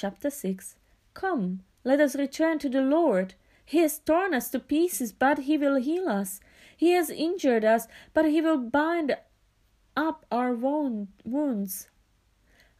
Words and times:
chapter 0.00 0.30
6 0.30 0.76
Come, 1.12 1.64
let 1.82 1.98
us 1.98 2.14
return 2.14 2.60
to 2.60 2.68
the 2.68 2.80
Lord. 2.80 3.34
He 3.64 3.78
has 3.78 3.98
torn 3.98 4.32
us 4.32 4.48
to 4.50 4.60
pieces, 4.60 5.12
but 5.12 5.40
he 5.40 5.58
will 5.58 5.74
heal 5.74 6.08
us. 6.08 6.38
He 6.76 6.92
has 6.92 7.10
injured 7.10 7.64
us, 7.64 7.88
but 8.14 8.26
he 8.26 8.40
will 8.40 8.58
bind 8.58 9.16
up 9.96 10.24
our 10.30 10.54
wounds. 10.54 11.88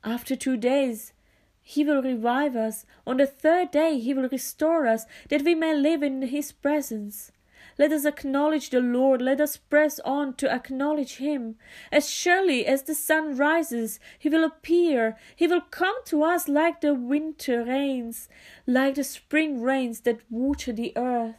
After 0.04 0.36
two 0.36 0.56
days, 0.56 1.12
he 1.60 1.82
will 1.82 2.02
revive 2.02 2.54
us. 2.54 2.86
On 3.04 3.16
the 3.16 3.26
third 3.26 3.72
day, 3.72 3.98
he 3.98 4.14
will 4.14 4.28
restore 4.28 4.86
us, 4.86 5.04
that 5.28 5.42
we 5.42 5.56
may 5.56 5.74
live 5.74 6.04
in 6.04 6.22
his 6.22 6.52
presence. 6.52 7.32
Let 7.78 7.92
us 7.92 8.04
acknowledge 8.04 8.70
the 8.70 8.80
Lord. 8.80 9.22
Let 9.22 9.40
us 9.40 9.56
press 9.56 10.00
on 10.00 10.34
to 10.34 10.52
acknowledge 10.52 11.18
Him. 11.18 11.56
As 11.92 12.10
surely 12.10 12.66
as 12.66 12.82
the 12.82 12.94
sun 12.94 13.36
rises, 13.36 14.00
He 14.18 14.28
will 14.28 14.44
appear. 14.44 15.16
He 15.36 15.46
will 15.46 15.60
come 15.60 15.94
to 16.06 16.24
us 16.24 16.48
like 16.48 16.80
the 16.80 16.92
winter 16.92 17.64
rains, 17.64 18.28
like 18.66 18.96
the 18.96 19.04
spring 19.04 19.62
rains 19.62 20.00
that 20.00 20.20
water 20.28 20.72
the 20.72 20.92
earth. 20.96 21.36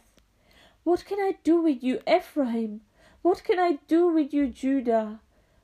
What 0.82 1.04
can 1.04 1.18
I 1.20 1.32
do 1.44 1.60
with 1.60 1.84
you, 1.84 2.00
Ephraim? 2.08 2.80
What 3.20 3.44
can 3.44 3.58
I 3.58 3.78
do 3.86 4.08
with 4.08 4.32
you, 4.32 4.48
Judah? 4.48 5.20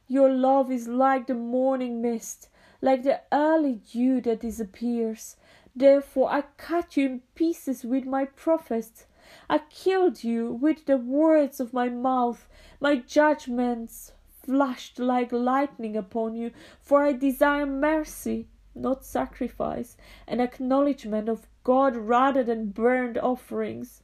Your 0.08 0.28
love 0.28 0.70
is 0.70 0.86
like 0.86 1.26
the 1.26 1.34
morning 1.34 2.02
mist, 2.02 2.50
like 2.82 3.02
the 3.02 3.22
early 3.32 3.80
dew 3.90 4.20
that 4.20 4.40
disappears. 4.40 5.36
Therefore 5.74 6.30
I 6.30 6.42
cut 6.58 6.96
you 6.96 7.06
in 7.06 7.20
pieces 7.34 7.82
with 7.82 8.04
my 8.04 8.26
prophets. 8.26 9.06
I 9.48 9.58
killed 9.58 10.24
you 10.24 10.52
with 10.52 10.86
the 10.86 10.96
words 10.96 11.60
of 11.60 11.72
my 11.72 11.88
mouth. 11.88 12.48
My 12.80 12.96
judgments 12.96 14.12
flashed 14.42 14.98
like 14.98 15.32
lightning 15.32 15.96
upon 15.96 16.36
you, 16.36 16.52
for 16.80 17.02
I 17.02 17.12
desire 17.12 17.66
mercy, 17.66 18.48
not 18.74 19.04
sacrifice, 19.04 19.96
an 20.26 20.40
acknowledgment 20.40 21.28
of 21.28 21.48
God 21.64 21.96
rather 21.96 22.44
than 22.44 22.70
burnt 22.70 23.18
offerings. 23.18 24.02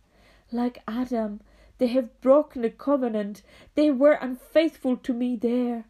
Like 0.51 0.83
Adam, 0.87 1.41
they 1.79 1.87
have 1.89 2.21
broken 2.21 2.63
the 2.63 2.71
covenant. 2.71 3.43
They 3.75 3.91
were 3.91 4.19
unfaithful 4.21 4.97
to 4.99 5.13
me 5.13 5.37
there. 5.37 5.87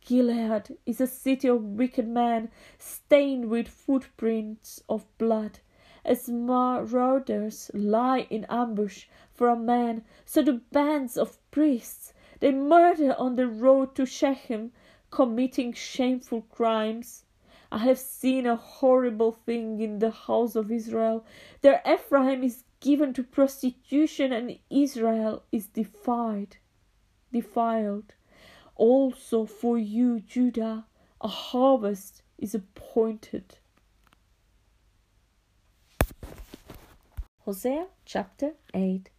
Gilead 0.00 0.76
is 0.84 1.00
a 1.00 1.06
city 1.06 1.48
of 1.48 1.64
wicked 1.64 2.06
men, 2.06 2.50
stained 2.78 3.48
with 3.48 3.68
footprints 3.68 4.82
of 4.88 5.06
blood 5.18 5.60
as 6.04 6.28
marauders 6.28 7.70
lie 7.72 8.26
in 8.30 8.44
ambush 8.48 9.06
for 9.32 9.48
a 9.48 9.56
man, 9.56 10.04
so 10.24 10.42
the 10.42 10.60
bands 10.70 11.16
of 11.16 11.38
priests 11.50 12.12
they 12.44 12.52
murder 12.52 13.14
on 13.16 13.36
the 13.36 13.46
road 13.46 13.94
to 13.94 14.04
Shechem, 14.04 14.72
committing 15.10 15.72
shameful 15.72 16.42
crimes. 16.42 17.24
I 17.72 17.78
have 17.78 17.98
seen 17.98 18.44
a 18.44 18.54
horrible 18.54 19.32
thing 19.32 19.80
in 19.80 19.98
the 19.98 20.10
house 20.10 20.54
of 20.54 20.70
Israel. 20.70 21.24
There 21.62 21.80
Ephraim 21.86 22.44
is 22.44 22.64
given 22.80 23.14
to 23.14 23.22
prostitution, 23.22 24.30
and 24.30 24.58
Israel 24.68 25.44
is 25.52 25.68
defied, 25.68 26.58
defiled. 27.32 28.14
Also 28.76 29.46
for 29.46 29.78
you, 29.78 30.20
Judah, 30.20 30.86
a 31.22 31.28
harvest 31.28 32.22
is 32.36 32.54
appointed. 32.54 33.58
Hosea 37.46 37.88
chapter 38.06 38.54
8 38.72 39.10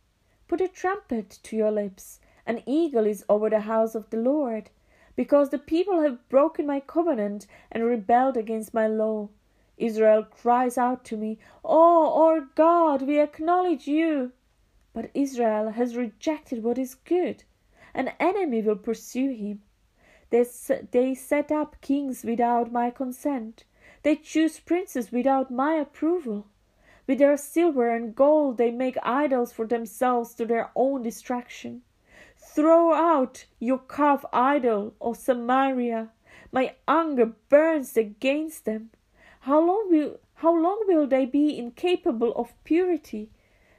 Put 0.47 0.59
a 0.59 0.67
trumpet 0.67 1.37
to 1.43 1.55
your 1.55 1.69
lips, 1.69 2.19
an 2.47 2.63
eagle 2.65 3.05
is 3.05 3.23
over 3.29 3.51
the 3.51 3.59
house 3.59 3.93
of 3.93 4.09
the 4.09 4.17
Lord, 4.17 4.71
because 5.15 5.51
the 5.51 5.59
people 5.59 6.01
have 6.01 6.27
broken 6.27 6.65
my 6.65 6.79
covenant 6.79 7.45
and 7.71 7.85
rebelled 7.85 8.35
against 8.35 8.73
my 8.73 8.87
law. 8.87 9.29
Israel 9.77 10.23
cries 10.23 10.75
out 10.75 11.05
to 11.05 11.17
me, 11.17 11.37
Oh, 11.63 12.19
our 12.19 12.41
God, 12.55 13.03
we 13.03 13.19
acknowledge 13.19 13.85
you. 13.85 14.31
But 14.91 15.11
Israel 15.13 15.69
has 15.69 15.95
rejected 15.95 16.63
what 16.63 16.79
is 16.79 16.95
good. 16.95 17.43
An 17.93 18.13
enemy 18.19 18.63
will 18.63 18.75
pursue 18.75 19.29
him. 19.29 19.61
They, 20.31 20.43
they 20.89 21.13
set 21.13 21.51
up 21.51 21.79
kings 21.79 22.23
without 22.23 22.71
my 22.71 22.89
consent. 22.89 23.65
They 24.01 24.15
choose 24.15 24.59
princes 24.59 25.11
without 25.11 25.51
my 25.51 25.75
approval. 25.75 26.47
With 27.07 27.19
their 27.19 27.37
silver 27.37 27.89
and 27.89 28.15
gold 28.15 28.57
they 28.57 28.71
make 28.71 28.97
idols 29.03 29.53
for 29.53 29.67
themselves 29.67 30.33
to 30.35 30.45
their 30.45 30.71
own 30.75 31.03
destruction. 31.03 31.83
Throw 32.37 32.93
out 32.93 33.45
your 33.59 33.79
calf 33.79 34.25
idol, 34.33 34.95
O 34.99 35.13
Samaria. 35.13 36.11
My 36.51 36.75
anger 36.87 37.27
burns 37.49 37.97
against 37.97 38.65
them. 38.65 38.91
How 39.41 39.59
long 39.59 39.89
will 39.91 40.19
how 40.35 40.53
long 40.53 40.83
will 40.87 41.07
they 41.07 41.25
be 41.25 41.57
incapable 41.57 42.33
of 42.35 42.53
purity? 42.63 43.29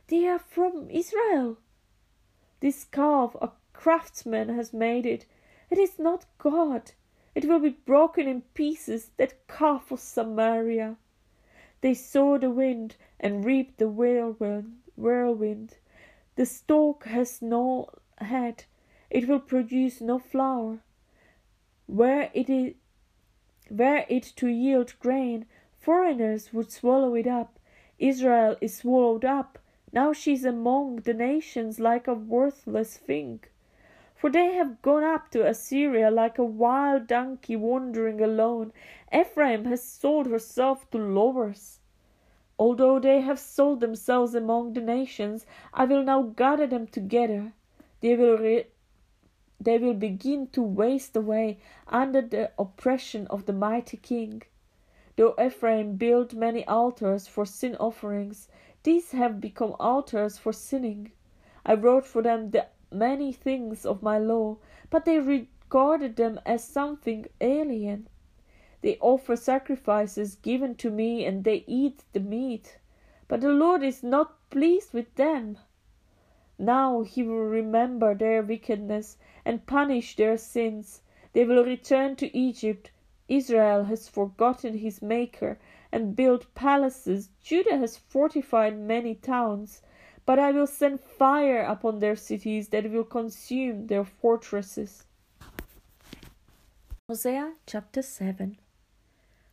They 0.08 0.26
are 0.26 0.38
from 0.38 0.88
Israel. 0.90 1.58
This 2.60 2.84
calf 2.84 3.34
a 3.42 3.50
craftsman 3.72 4.48
has 4.50 4.72
made 4.72 5.04
it. 5.04 5.26
It 5.70 5.78
is 5.78 5.98
not 5.98 6.26
God. 6.38 6.92
It 7.34 7.44
will 7.44 7.58
be 7.58 7.70
broken 7.70 8.26
in 8.26 8.42
pieces, 8.54 9.10
that 9.16 9.46
calf 9.48 9.90
of 9.90 10.00
Samaria. 10.00 10.96
They 11.80 11.94
saw 11.94 12.38
the 12.38 12.50
wind 12.50 12.96
and 13.20 13.44
reap 13.44 13.76
the 13.76 13.88
whirlwind. 13.88 14.80
whirlwind. 14.96 15.76
The 16.36 16.46
stalk 16.46 17.04
has 17.04 17.42
no 17.42 17.90
head, 18.18 18.64
it 19.10 19.28
will 19.28 19.40
produce 19.40 20.00
no 20.00 20.18
flower. 20.18 20.80
Where 21.86 22.30
it 22.34 22.50
is, 22.50 22.74
were 23.70 24.04
it 24.08 24.32
to 24.36 24.48
yield 24.48 24.94
grain, 25.00 25.46
foreigners 25.78 26.52
would 26.52 26.70
swallow 26.72 27.14
it 27.14 27.26
up. 27.26 27.58
Israel 27.98 28.56
is 28.60 28.76
swallowed 28.76 29.24
up. 29.24 29.58
Now 29.92 30.12
she 30.12 30.32
is 30.32 30.44
among 30.44 30.96
the 30.96 31.14
nations 31.14 31.80
like 31.80 32.06
a 32.06 32.14
worthless 32.14 32.96
thing. 32.96 33.40
For 34.16 34.30
they 34.30 34.54
have 34.54 34.80
gone 34.80 35.04
up 35.04 35.30
to 35.32 35.46
Assyria 35.46 36.10
like 36.10 36.38
a 36.38 36.44
wild 36.44 37.06
donkey 37.06 37.54
wandering 37.54 38.22
alone. 38.22 38.72
Ephraim 39.12 39.66
has 39.66 39.84
sold 39.84 40.26
herself 40.26 40.90
to 40.90 40.98
lovers. 40.98 41.80
Although 42.58 42.98
they 42.98 43.20
have 43.20 43.38
sold 43.38 43.80
themselves 43.80 44.34
among 44.34 44.72
the 44.72 44.80
nations, 44.80 45.44
I 45.74 45.84
will 45.84 46.02
now 46.02 46.22
gather 46.22 46.66
them 46.66 46.86
together. 46.86 47.52
They 48.00 48.16
will, 48.16 48.38
re- 48.38 48.68
they 49.60 49.76
will 49.76 49.92
begin 49.92 50.46
to 50.48 50.62
waste 50.62 51.14
away 51.14 51.58
under 51.86 52.22
the 52.22 52.52
oppression 52.58 53.26
of 53.26 53.44
the 53.44 53.52
mighty 53.52 53.98
king. 53.98 54.42
Though 55.16 55.34
Ephraim 55.38 55.96
built 55.96 56.32
many 56.32 56.66
altars 56.66 57.28
for 57.28 57.44
sin 57.44 57.76
offerings, 57.76 58.48
these 58.82 59.12
have 59.12 59.42
become 59.42 59.76
altars 59.78 60.38
for 60.38 60.54
sinning. 60.54 61.12
I 61.66 61.74
wrote 61.74 62.06
for 62.06 62.22
them 62.22 62.50
the 62.50 62.66
many 62.90 63.32
things 63.32 63.84
of 63.84 64.02
my 64.02 64.18
law, 64.18 64.58
but 64.90 65.04
they 65.04 65.18
regarded 65.18 66.16
them 66.16 66.40
as 66.46 66.62
something 66.62 67.26
alien. 67.40 68.08
They 68.82 68.98
offer 69.00 69.34
sacrifices 69.36 70.36
given 70.36 70.74
to 70.76 70.90
me, 70.90 71.24
and 71.24 71.42
they 71.44 71.64
eat 71.66 72.04
the 72.12 72.20
meat. 72.20 72.78
But 73.28 73.40
the 73.40 73.52
Lord 73.52 73.82
is 73.82 74.02
not 74.02 74.50
pleased 74.50 74.92
with 74.92 75.14
them. 75.16 75.58
Now 76.58 77.02
he 77.02 77.22
will 77.22 77.44
remember 77.44 78.14
their 78.14 78.42
wickedness 78.42 79.18
and 79.44 79.66
punish 79.66 80.16
their 80.16 80.38
sins. 80.38 81.02
They 81.32 81.44
will 81.44 81.64
return 81.64 82.16
to 82.16 82.34
Egypt. 82.36 82.92
Israel 83.28 83.84
has 83.84 84.08
forgotten 84.08 84.78
his 84.78 85.02
Maker 85.02 85.58
and 85.90 86.14
built 86.14 86.54
palaces. 86.54 87.30
Judah 87.42 87.76
has 87.76 87.96
fortified 87.96 88.78
many 88.78 89.14
towns. 89.14 89.82
But 90.26 90.40
I 90.40 90.50
will 90.50 90.66
send 90.66 91.00
fire 91.00 91.62
upon 91.62 92.00
their 92.00 92.16
cities 92.16 92.68
that 92.68 92.90
will 92.90 93.04
consume 93.04 93.86
their 93.86 94.04
fortresses. 94.04 95.04
Hosea 97.08 97.52
chapter 97.66 98.02
7 98.02 98.58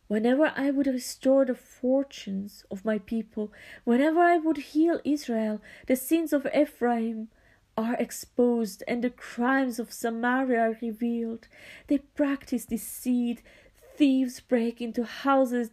Whenever 0.08 0.52
I 0.56 0.70
would 0.70 0.88
restore 0.88 1.44
the 1.44 1.54
fortunes 1.54 2.64
of 2.70 2.84
my 2.84 2.98
people, 2.98 3.52
whenever 3.84 4.20
I 4.20 4.36
would 4.36 4.58
heal 4.58 5.00
Israel, 5.04 5.62
the 5.86 5.96
sins 5.96 6.32
of 6.32 6.46
Ephraim 6.54 7.28
are 7.76 7.94
exposed 7.94 8.82
and 8.86 9.02
the 9.02 9.10
crimes 9.10 9.78
of 9.78 9.92
Samaria 9.92 10.60
are 10.60 10.78
revealed. 10.82 11.48
They 11.86 11.98
practice 11.98 12.66
deceit, 12.66 13.42
thieves 13.96 14.40
break 14.40 14.82
into 14.82 15.04
houses, 15.04 15.70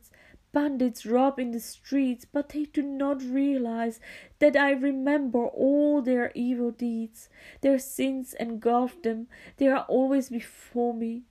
bandits 0.54 1.06
rob 1.06 1.40
in 1.40 1.52
the 1.52 1.60
streets, 1.60 2.26
but 2.26 2.50
they 2.50 2.66
do 2.66 2.82
not 2.82 3.22
realize 3.22 4.00
that 4.40 4.56
I 4.56 4.72
remember 4.72 5.46
all 5.46 6.02
their 6.02 6.32
evil 6.36 6.72
deeds. 6.72 7.30
Their 7.62 7.80
sins 7.80 8.34
engulf 8.40 9.02
them, 9.02 9.28
they 9.58 9.68
are 9.68 9.86
always 9.88 10.30
before 10.30 10.94
me. 10.94 11.24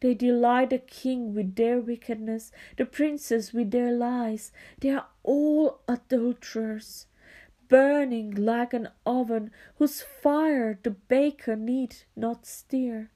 They 0.00 0.14
delight 0.14 0.70
the 0.70 0.78
king 0.78 1.32
with 1.32 1.54
their 1.54 1.78
wickedness, 1.78 2.50
the 2.76 2.86
princes 2.86 3.52
with 3.52 3.70
their 3.70 3.92
lies. 3.92 4.50
They 4.80 4.90
are 4.90 5.06
all 5.22 5.80
adulterers, 5.86 7.06
burning 7.68 8.34
like 8.34 8.74
an 8.74 8.88
oven 9.06 9.52
whose 9.76 10.02
fire 10.02 10.76
the 10.82 10.90
baker 10.90 11.54
need 11.54 11.98
not 12.16 12.46
stir. 12.46 13.10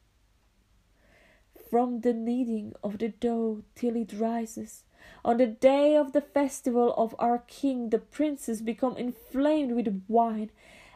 From 1.68 2.02
the 2.02 2.12
kneading 2.12 2.72
of 2.84 2.98
the 2.98 3.08
dough 3.08 3.64
till 3.74 3.96
it 3.96 4.12
rises, 4.12 4.84
On 5.24 5.36
the 5.36 5.46
day 5.46 5.96
of 5.96 6.12
the 6.12 6.20
festival 6.20 6.94
of 6.94 7.14
our 7.18 7.38
king, 7.46 7.90
the 7.90 7.98
princes 7.98 8.62
become 8.62 8.96
inflamed 8.96 9.72
with 9.72 10.04
wine, 10.08 10.50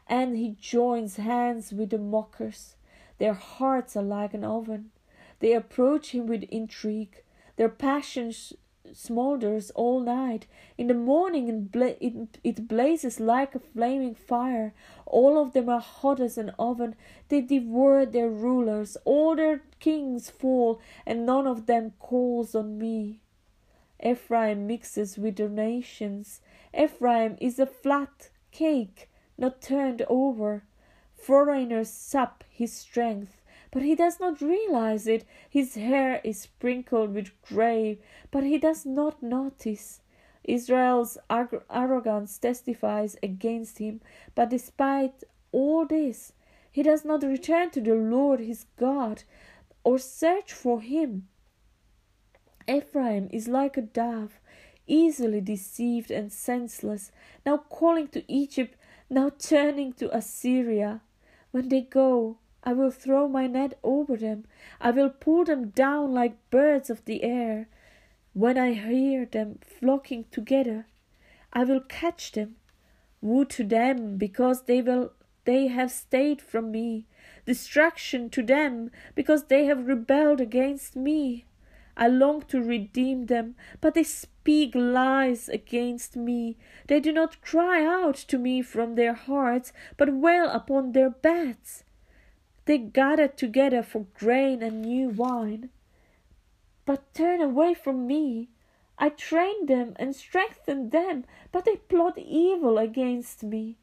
and 0.07 0.37
he 0.37 0.57
joins 0.61 1.17
hands 1.17 1.73
with 1.73 1.91
the 1.91 1.99
mockers. 1.99 2.77
Their 3.19 3.35
hearts 3.35 3.97
are 3.97 4.03
like 4.03 4.35
an 4.35 4.45
oven. 4.45 4.91
They 5.41 5.53
approach 5.53 6.11
him 6.11 6.27
with 6.27 6.43
intrigue. 6.45 7.23
Their 7.57 7.69
passion 7.69 8.33
smolders 8.93 9.71
all 9.75 10.01
night. 10.01 10.47
In 10.77 10.87
the 10.89 10.95
morning 10.95 11.71
it 12.43 12.69
blazes 12.69 13.21
like 13.21 13.55
a 13.55 13.61
flaming 13.61 14.15
fire. 14.15 14.73
All 15.07 15.39
of 15.39 15.53
them 15.53 15.69
are 15.69 15.81
hot 15.81 16.19
as 16.19 16.39
an 16.39 16.51
oven. 16.59 16.97
They 17.29 17.43
devour 17.43 18.07
their 18.07 18.31
rulers. 18.31 18.97
All 19.05 19.37
their 19.37 19.62
kings 19.79 20.31
fall, 20.31 20.81
and 21.07 21.27
none 21.27 21.47
of 21.47 21.67
them 21.67 21.93
calls 21.99 22.55
on 22.55 22.79
me. 22.79 23.21
Ephraim 24.02 24.67
mixes 24.67 25.19
with 25.19 25.37
the 25.37 25.49
nations. 25.49 26.41
Ephraim 26.79 27.37
is 27.41 27.58
a 27.58 27.67
flat 27.67 28.31
cake, 28.50 29.11
not 29.37 29.61
turned 29.61 30.02
over. 30.08 30.64
Foreigners 31.14 31.91
sap 31.91 32.44
his 32.50 32.73
strength 32.73 33.41
but 33.70 33.82
he 33.82 33.94
does 33.94 34.19
not 34.19 34.41
realize 34.41 35.06
it. 35.06 35.25
His 35.49 35.75
hair 35.75 36.20
is 36.25 36.41
sprinkled 36.41 37.14
with 37.14 37.41
gray, 37.43 38.00
but 38.31 38.43
he 38.43 38.58
does 38.58 38.85
not 38.85 39.23
notice. 39.23 40.00
Israel's 40.43 41.19
arrogance 41.31 42.38
testifies 42.38 43.17
against 43.23 43.79
him, 43.79 44.00
but 44.35 44.50
despite 44.50 45.23
all 45.52 45.87
this, 45.87 46.32
he 46.73 46.82
does 46.82 47.05
not 47.05 47.23
return 47.23 47.70
to 47.70 47.81
the 47.81 47.94
Lord 47.94 48.41
his 48.41 48.67
God 48.76 49.23
or 49.85 49.99
search 49.99 50.52
for 50.52 50.81
him. 50.81 51.29
Ephraim 52.71 53.29
is 53.33 53.49
like 53.49 53.77
a 53.77 53.83
dove, 53.83 54.39
easily 54.87 55.41
deceived 55.41 56.11
and 56.11 56.33
senseless, 56.33 57.11
now 57.45 57.57
calling 57.57 58.07
to 58.09 58.33
Egypt, 58.33 58.77
now 59.09 59.31
turning 59.39 59.93
to 59.95 60.15
Assyria. 60.17 61.01
When 61.51 61.69
they 61.69 61.81
go, 61.81 62.39
I 62.63 62.73
will 62.75 62.93
throw 62.93 63.27
my 63.27 63.49
net 63.49 63.77
over 63.83 64.17
them. 64.17 64.45
I 64.81 64.93
will 64.93 65.11
pull 65.11 65.45
them 65.45 65.71
down 65.71 66.15
like 66.15 66.51
birds 66.51 66.91
of 66.91 67.05
the 67.07 67.25
air. 67.25 67.69
When 68.35 68.57
I 68.57 68.75
hear 68.75 69.25
them 69.25 69.59
flocking 69.65 70.27
together, 70.31 70.87
I 71.53 71.65
will 71.65 71.81
catch 71.81 72.31
them. 72.33 72.55
Woe 73.21 73.45
to 73.45 73.65
them, 73.65 74.17
because 74.17 74.63
they 74.63 74.81
will 74.81 75.13
they 75.45 75.67
have 75.67 75.91
stayed 75.91 76.41
from 76.41 76.71
me. 76.71 77.07
Destruction 77.47 78.31
to 78.31 78.43
them, 78.43 78.91
because 79.17 79.45
they 79.45 79.65
have 79.65 79.89
rebelled 79.89 80.41
against 80.41 80.95
me. 80.95 81.47
I 82.00 82.08
long 82.08 82.41
to 82.49 82.62
redeem 82.62 83.26
them, 83.26 83.56
but 83.82 83.93
they 83.93 84.05
speak 84.05 84.75
lies 84.75 85.50
against 85.50 86.17
me. 86.17 86.56
They 86.87 86.99
do 86.99 87.12
not 87.12 87.43
cry 87.43 87.85
out 87.85 88.14
to 88.29 88.38
me 88.38 88.62
from 88.62 88.94
their 88.94 89.12
hearts, 89.12 89.75
but 89.99 90.14
wail 90.14 90.49
upon 90.49 90.93
their 90.93 91.11
beds. 91.11 91.85
They 92.64 92.79
gather 92.79 93.29
together 93.29 93.82
for 93.82 94.06
grain 94.14 94.62
and 94.62 94.81
new 94.81 95.11
wine, 95.11 95.69
but 96.87 97.12
turn 97.12 97.43
away 97.43 97.75
from 97.75 98.06
me. 98.06 98.49
I 98.99 99.11
trained 99.11 99.69
them 99.69 99.94
and 99.97 100.17
strengthened 100.17 100.93
them, 100.93 101.25
but 101.52 101.67
they 101.67 101.76
plot 101.76 102.17
evil 102.17 102.79
against 102.79 103.43
me. 103.43 103.76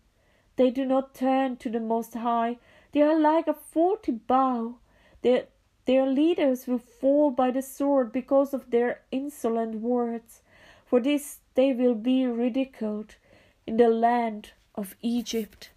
They 0.56 0.72
do 0.72 0.86
not 0.86 1.14
turn 1.14 1.58
to 1.58 1.70
the 1.70 1.80
Most 1.80 2.16
High. 2.16 2.58
They 2.94 3.04
are 3.04 3.20
like 3.20 3.48
a 3.48 3.54
forty 3.54 4.12
bow. 4.12 4.78
Their, 5.22 5.46
their 5.88 6.06
leaders 6.06 6.68
will 6.68 6.78
fall 6.78 7.32
by 7.32 7.50
the 7.50 7.62
sword 7.62 8.12
because 8.12 8.54
of 8.54 8.70
their 8.72 9.02
insolent 9.12 9.76
words. 9.76 10.42
For 10.86 11.00
this 11.00 11.40
they 11.56 11.74
will 11.74 11.96
be 11.96 12.26
ridiculed 12.26 13.16
in 13.66 13.78
the 13.78 13.90
land 13.90 14.52
of 14.76 14.96
Egypt. 15.02 15.72